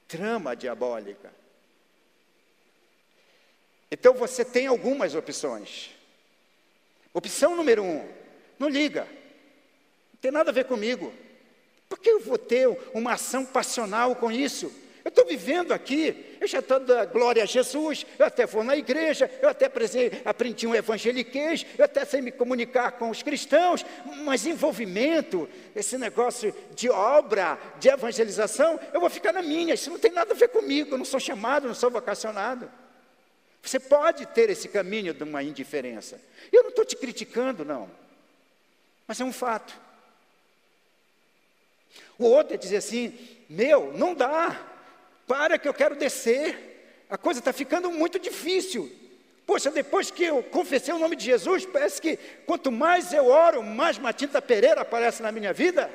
[0.09, 1.31] trama diabólica.
[3.91, 5.91] Então você tem algumas opções.
[7.13, 8.07] Opção número um:
[8.59, 11.13] não liga, não tem nada a ver comigo.
[11.89, 14.73] Por que eu vou ter uma ação passional com isso?
[15.07, 18.77] Eu estou vivendo aqui, eu já estou dando glória a Jesus, eu até vou na
[18.77, 19.71] igreja, eu até
[20.25, 23.87] aprendi um evangeliquez, eu até sei me comunicar com os cristãos,
[24.25, 29.99] mas envolvimento, esse negócio de obra, de evangelização, eu vou ficar na minha, isso não
[29.99, 32.69] tem nada a ver comigo, eu não sou chamado, não sou vocacionado.
[33.69, 36.21] Você pode ter esse caminho de uma indiferença.
[36.53, 37.91] Eu não estou te criticando, não.
[39.09, 39.77] Mas é um fato.
[42.17, 44.65] O outro é dizer assim: meu, não dá.
[45.27, 46.75] Para que eu quero descer.
[47.11, 48.91] A coisa está ficando muito difícil.
[49.45, 53.63] Poxa, depois que eu confessei o nome de Jesus, parece que quanto mais eu oro,
[53.63, 55.91] mais Matinta Pereira aparece na minha vida.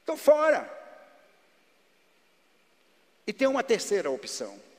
[0.00, 0.70] Estou fora.
[3.26, 4.71] E tem uma terceira opção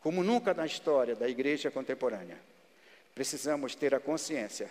[0.00, 2.38] como nunca na história da igreja contemporânea,
[3.14, 4.70] precisamos ter a consciência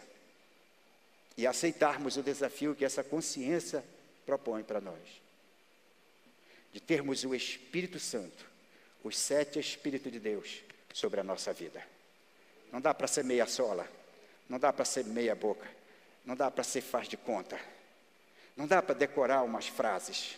[1.38, 3.84] e aceitarmos o desafio que essa consciência
[4.26, 5.00] propõe para nós.
[6.72, 8.46] De termos o Espírito Santo,
[9.04, 10.62] os sete Espíritos de Deus
[10.94, 11.86] sobre a nossa vida.
[12.72, 13.88] Não dá para ser meia sola,
[14.50, 15.68] não dá para ser meia boca,
[16.26, 17.60] não dá para ser faz de conta,
[18.56, 20.38] não dá para decorar umas frases.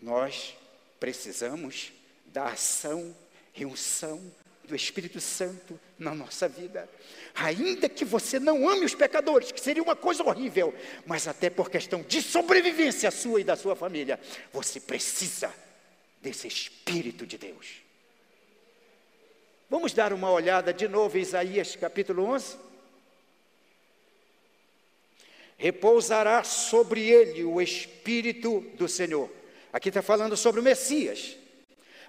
[0.00, 0.56] Nós
[0.98, 1.92] precisamos
[2.26, 3.14] da ação
[3.62, 4.20] e unção
[4.64, 6.88] do Espírito Santo na nossa vida.
[7.34, 10.74] Ainda que você não ame os pecadores, que seria uma coisa horrível,
[11.06, 14.20] mas até por questão de sobrevivência sua e da sua família,
[14.52, 15.52] você precisa
[16.20, 17.82] desse Espírito de Deus.
[19.70, 22.56] Vamos dar uma olhada de novo em Isaías capítulo 11?
[25.56, 29.30] Repousará sobre ele o Espírito do Senhor.
[29.72, 31.36] Aqui está falando sobre o Messias.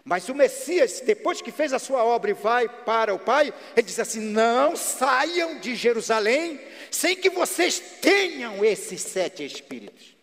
[0.03, 3.85] Mas o Messias, depois que fez a sua obra e vai para o Pai, ele
[3.85, 6.59] diz assim: Não saiam de Jerusalém
[6.89, 10.15] sem que vocês tenham esses sete Espíritos,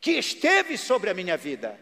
[0.00, 1.78] que esteve sobre a minha vida.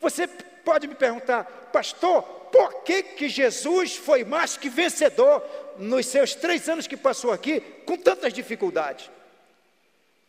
[0.00, 5.42] Você pode me perguntar, pastor, por que, que Jesus foi mais que vencedor
[5.78, 9.10] nos seus três anos que passou aqui, com tantas dificuldades,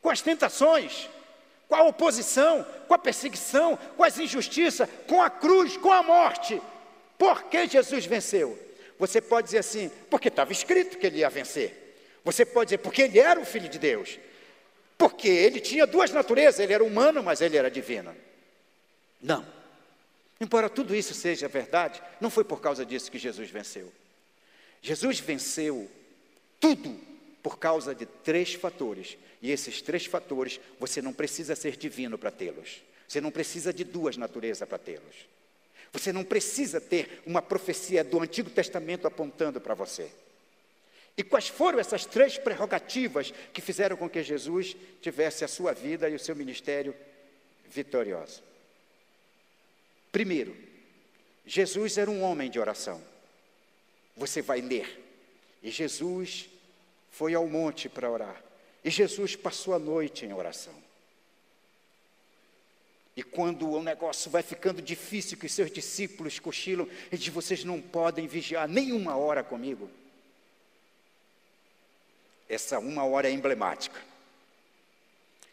[0.01, 1.09] com as tentações?
[1.67, 6.61] Com a oposição, com a perseguição, com as injustiças, com a cruz, com a morte.
[7.17, 8.57] Por que Jesus venceu?
[8.97, 11.95] Você pode dizer assim, porque estava escrito que ele ia vencer.
[12.23, 14.17] Você pode dizer, porque ele era o Filho de Deus.
[14.97, 18.15] Porque ele tinha duas naturezas, ele era humano, mas ele era divino.
[19.21, 19.45] Não.
[20.39, 23.91] Embora tudo isso seja verdade, não foi por causa disso que Jesus venceu.
[24.81, 25.89] Jesus venceu
[26.59, 26.97] tudo
[27.43, 32.31] por causa de três fatores e esses três fatores, você não precisa ser divino para
[32.31, 32.81] tê-los.
[33.07, 35.27] Você não precisa de duas naturezas para tê-los.
[35.93, 40.09] Você não precisa ter uma profecia do Antigo Testamento apontando para você.
[41.17, 46.09] E quais foram essas três prerrogativas que fizeram com que Jesus tivesse a sua vida
[46.09, 46.93] e o seu ministério
[47.69, 48.43] vitorioso?
[50.11, 50.55] Primeiro,
[51.45, 53.01] Jesus era um homem de oração.
[54.15, 55.03] Você vai ler.
[55.63, 56.49] E Jesus
[57.11, 58.46] foi ao monte para orar.
[58.87, 60.73] E Jesus passou a noite em oração.
[63.17, 67.81] E quando o negócio vai ficando difícil, que seus discípulos cochilam, ele diz: vocês não
[67.81, 69.91] podem vigiar nem uma hora comigo.
[72.47, 74.01] Essa uma hora é emblemática.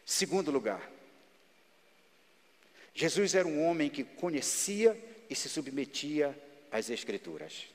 [0.05, 0.89] Segundo lugar,
[2.93, 4.97] Jesus era um homem que conhecia
[5.29, 6.33] e se submetia
[6.71, 7.65] às Escrituras.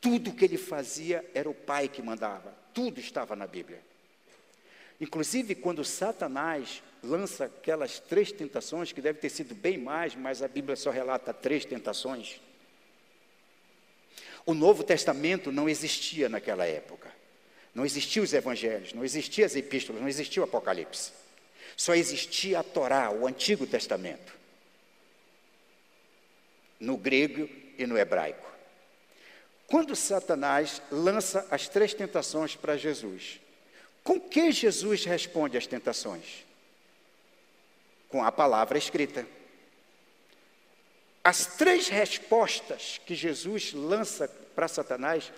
[0.00, 2.61] Tudo que ele fazia era o Pai que mandava.
[2.74, 3.80] Tudo estava na Bíblia.
[5.00, 10.48] Inclusive, quando Satanás lança aquelas três tentações, que deve ter sido bem mais, mas a
[10.48, 12.40] Bíblia só relata três tentações.
[14.46, 17.10] O Novo Testamento não existia naquela época.
[17.74, 21.12] Não existiam os evangelhos, não existiam as epístolas, não existia o Apocalipse.
[21.76, 24.32] Só existia a Torá, o Antigo Testamento.
[26.78, 28.50] No grego e no hebraico.
[29.66, 33.40] Quando Satanás lança as três tentações para Jesus,
[34.04, 36.44] com que Jesus responde às tentações?
[38.08, 39.26] Com a palavra escrita.
[41.24, 45.32] as três respostas que Jesus lança para Satanás,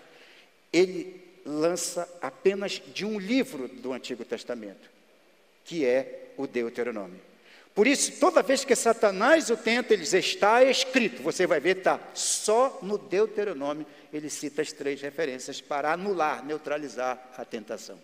[0.72, 4.90] ele lança apenas de um livro do Antigo Testamento,
[5.64, 7.20] que é o Deuteronômio.
[7.74, 11.22] Por isso, toda vez que Satanás o tenta, ele diz: está escrito.
[11.22, 13.86] Você vai ver, está só no Deuteronômio.
[14.12, 17.98] Ele cita as três referências para anular, neutralizar a tentação.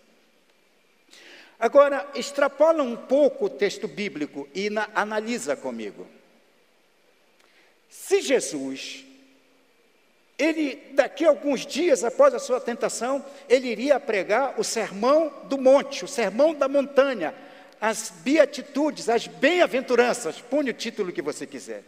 [1.57, 6.07] Agora, extrapola um pouco o texto bíblico e na, analisa comigo.
[7.87, 9.05] Se Jesus,
[10.39, 15.57] ele, daqui a alguns dias após a sua tentação, ele iria pregar o sermão do
[15.57, 17.33] monte, o sermão da montanha,
[17.81, 21.83] as beatitudes, as bem-aventuranças, põe o título que você quiser.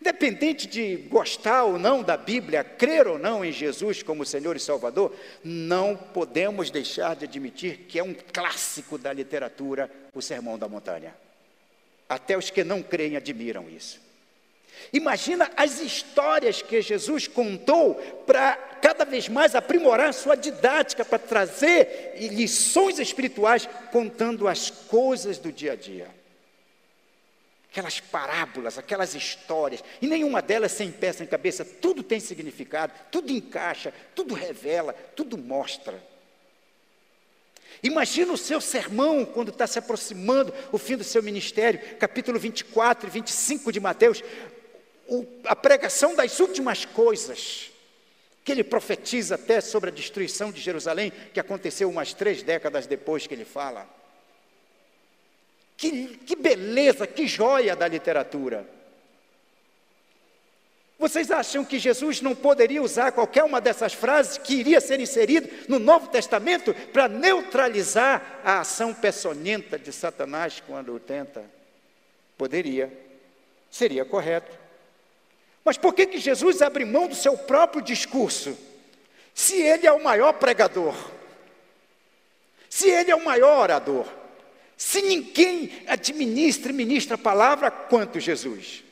[0.00, 4.60] Independente de gostar ou não da Bíblia, crer ou não em Jesus como Senhor e
[4.60, 5.14] Salvador,
[5.44, 11.14] não podemos deixar de admitir que é um clássico da literatura o Sermão da Montanha.
[12.08, 14.01] Até os que não creem admiram isso.
[14.92, 17.94] Imagina as histórias que Jesus contou
[18.26, 25.52] para cada vez mais aprimorar sua didática, para trazer lições espirituais, contando as coisas do
[25.52, 26.08] dia a dia.
[27.70, 33.32] Aquelas parábolas, aquelas histórias, e nenhuma delas sem peça em cabeça, tudo tem significado, tudo
[33.32, 36.12] encaixa, tudo revela, tudo mostra.
[37.82, 43.08] Imagina o seu sermão quando está se aproximando o fim do seu ministério, capítulo 24
[43.08, 44.22] e 25 de Mateus
[45.44, 47.70] a pregação das últimas coisas,
[48.44, 53.26] que ele profetiza até sobre a destruição de Jerusalém, que aconteceu umas três décadas depois
[53.26, 53.88] que ele fala.
[55.76, 58.68] Que, que beleza, que joia da literatura.
[60.98, 65.48] Vocês acham que Jesus não poderia usar qualquer uma dessas frases que iria ser inserido
[65.68, 71.44] no Novo Testamento para neutralizar a ação peçonhenta de Satanás quando o tenta?
[72.38, 72.92] Poderia,
[73.68, 74.61] seria correto.
[75.64, 78.56] Mas por que, que Jesus abre mão do seu próprio discurso?
[79.34, 80.94] Se ele é o maior pregador,
[82.68, 84.06] se ele é o maior orador,
[84.76, 88.82] se ninguém administra e ministra a palavra quanto Jesus.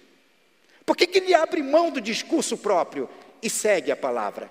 [0.86, 3.08] Por que, que ele abre mão do discurso próprio
[3.42, 4.50] e segue a palavra?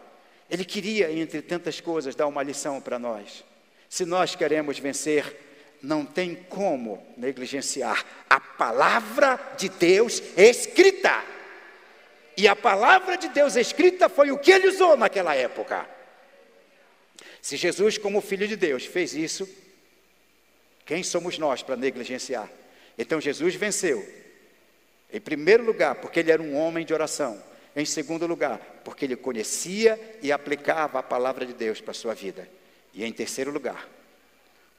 [0.49, 3.43] Ele queria, entre tantas coisas, dar uma lição para nós.
[3.87, 5.37] Se nós queremos vencer,
[5.81, 11.23] não tem como negligenciar a palavra de Deus escrita.
[12.39, 15.85] E a palavra de Deus escrita foi o que ele usou naquela época.
[17.41, 19.45] Se Jesus, como filho de Deus, fez isso,
[20.85, 22.49] quem somos nós para negligenciar?
[22.97, 24.07] Então Jesus venceu.
[25.11, 27.43] Em primeiro lugar, porque ele era um homem de oração.
[27.75, 32.13] Em segundo lugar, porque ele conhecia e aplicava a palavra de Deus para a sua
[32.13, 32.47] vida.
[32.93, 33.85] E em terceiro lugar,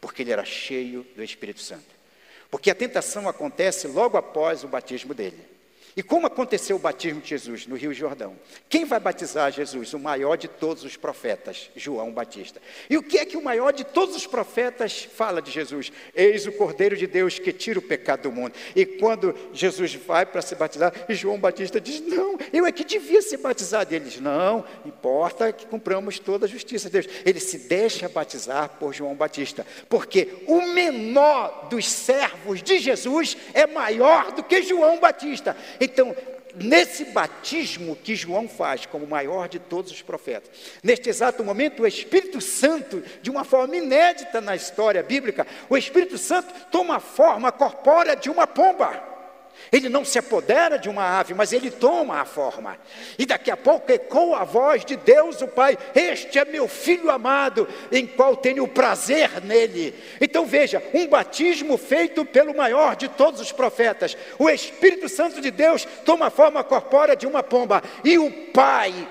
[0.00, 1.94] porque ele era cheio do Espírito Santo.
[2.50, 5.59] Porque a tentação acontece logo após o batismo dele.
[5.96, 8.36] E como aconteceu o batismo de Jesus no Rio Jordão?
[8.68, 9.92] Quem vai batizar Jesus?
[9.92, 12.60] O maior de todos os profetas, João Batista.
[12.88, 15.92] E o que é que o maior de todos os profetas fala de Jesus?
[16.14, 18.54] Eis o Cordeiro de Deus que tira o pecado do mundo.
[18.74, 23.20] E quando Jesus vai para se batizar, João Batista diz: Não, eu é que devia
[23.20, 23.92] ser batizado.
[23.92, 27.14] E ele diz: Não, importa que cumpramos toda a justiça de Deus.
[27.24, 33.66] Ele se deixa batizar por João Batista, porque o menor dos servos de Jesus é
[33.66, 35.56] maior do que João Batista.
[35.80, 36.14] Então,
[36.54, 40.50] nesse batismo que João faz como maior de todos os profetas,
[40.82, 46.18] neste exato momento, o Espírito Santo, de uma forma inédita na história bíblica, o Espírito
[46.18, 49.09] Santo toma a forma corpórea de uma pomba.
[49.72, 52.76] Ele não se apodera de uma ave, mas ele toma a forma.
[53.18, 57.10] E daqui a pouco ecoa a voz de Deus, o Pai: Este é meu filho
[57.10, 59.94] amado, em qual tenho prazer nele.
[60.20, 64.16] Então veja: um batismo feito pelo maior de todos os profetas.
[64.38, 67.82] O Espírito Santo de Deus toma a forma corpórea de uma pomba.
[68.02, 69.08] E o Pai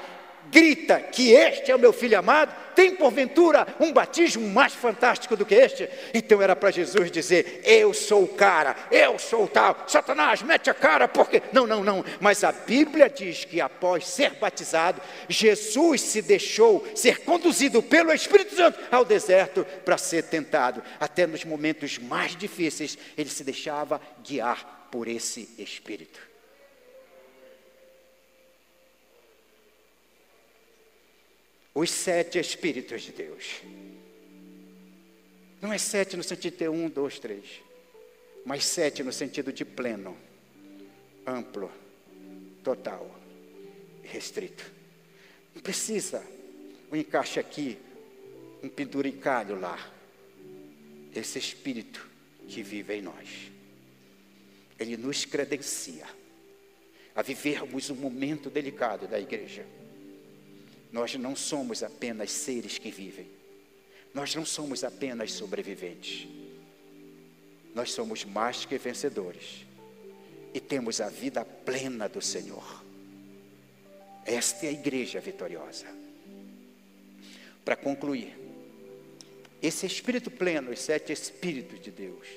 [0.52, 5.45] grita que este é o meu filho amado, tem porventura um batismo mais fantástico do
[5.45, 5.89] que este?
[6.14, 10.70] Então era para Jesus dizer: Eu sou o cara, eu sou o tal, Satanás, mete
[10.70, 11.41] a cara, porque.
[11.52, 12.06] Não, não, não.
[12.22, 18.56] Mas a Bíblia diz que após ser batizado, Jesus se deixou ser conduzido pelo Espírito
[18.56, 20.82] Santo ao deserto para ser tentado.
[21.00, 26.28] Até nos momentos mais difíceis, ele se deixava guiar por esse Espírito.
[31.80, 33.61] Os sete Espíritos de Deus.
[35.61, 37.61] Não é sete no sentido de ter um, dois, três,
[38.45, 40.17] mas sete no sentido de pleno,
[41.25, 41.71] amplo,
[42.65, 43.09] total,
[44.03, 44.69] restrito.
[45.55, 46.21] Não precisa
[46.91, 47.77] um encaixe aqui,
[48.61, 49.80] um penduricalho lá.
[51.15, 52.05] Esse Espírito
[52.45, 53.49] que vive em nós,
[54.77, 56.05] ele nos credencia
[57.15, 59.65] a vivermos um momento delicado da igreja.
[60.92, 63.28] Nós não somos apenas seres que vivem,
[64.14, 66.28] nós não somos apenas sobreviventes,
[67.76, 69.66] nós somos mais que vencedores
[70.54, 72.84] e temos a vida plena do Senhor.
[74.26, 75.86] Esta é a igreja vitoriosa.
[77.64, 78.36] Para concluir,
[79.62, 82.28] esse Espírito pleno, os sete Espíritos de Deus,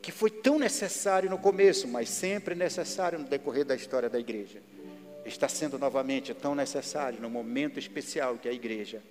[0.00, 4.62] que foi tão necessário no começo, mas sempre necessário no decorrer da história da igreja,
[5.26, 9.02] está sendo novamente tão necessário no momento especial que a igreja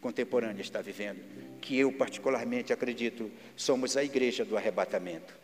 [0.00, 1.20] contemporânea está vivendo,
[1.60, 5.34] que eu particularmente acredito somos a igreja do arrebatamento.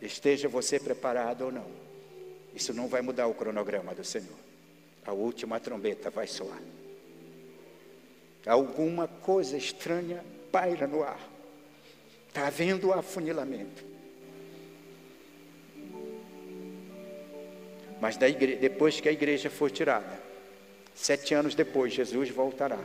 [0.00, 1.66] Esteja você preparado ou não,
[2.54, 4.38] isso não vai mudar o cronograma do Senhor.
[5.06, 6.60] A última trombeta vai soar.
[8.46, 11.20] Alguma coisa estranha paira no ar.
[12.28, 13.93] Está havendo afunilamento.
[18.00, 20.20] Mas igreja, depois que a igreja for tirada,
[20.94, 22.78] sete anos depois, Jesus voltará.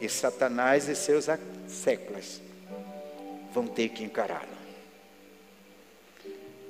[0.00, 1.26] E Satanás e seus
[1.68, 2.40] séculos
[3.52, 4.60] vão ter que encará-lo.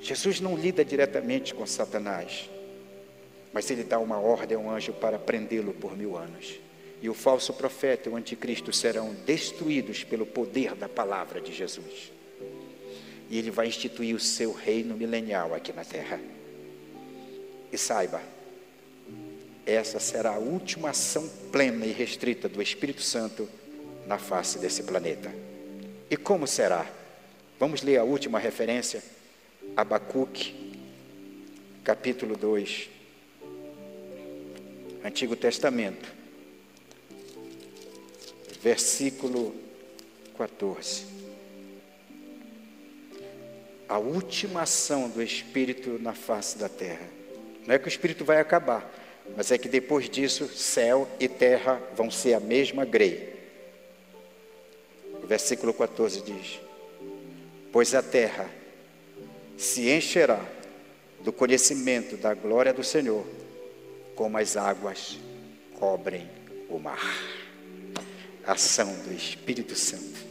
[0.01, 2.49] Jesus não lida diretamente com Satanás,
[3.53, 6.59] mas ele dá uma ordem a um anjo para prendê-lo por mil anos
[7.03, 12.12] e o falso profeta e o anticristo serão destruídos pelo poder da palavra de Jesus.
[13.31, 16.20] E ele vai instituir o seu reino milenial aqui na terra.
[17.73, 18.21] E saiba,
[19.64, 23.49] essa será a última ação plena e restrita do Espírito Santo
[24.07, 25.33] na face desse planeta.
[26.11, 26.91] E como será?
[27.59, 29.03] Vamos ler a última referência,
[29.77, 30.75] Abacuque,
[31.85, 32.89] capítulo 2,
[35.05, 36.21] Antigo Testamento
[38.61, 39.55] versículo
[40.37, 41.07] 14.
[43.89, 47.20] A última ação do Espírito na face da terra.
[47.67, 48.91] Não é que o Espírito vai acabar,
[49.37, 53.39] mas é que depois disso, céu e terra vão ser a mesma grei.
[55.23, 56.61] O versículo 14 diz:
[57.73, 58.49] Pois a terra
[59.57, 60.41] se encherá
[61.21, 63.27] do conhecimento da glória do Senhor,
[64.15, 65.19] como as águas
[65.79, 66.29] cobrem
[66.69, 67.41] o mar
[68.47, 70.31] ação do Espírito Santo.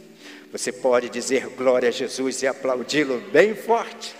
[0.52, 4.14] Você pode dizer glória a Jesus e aplaudi-lo bem forte.